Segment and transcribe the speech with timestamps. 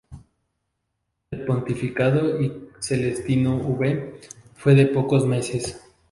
[1.29, 4.15] El pontificado de Celestino V
[4.55, 5.79] fue de pocos meses.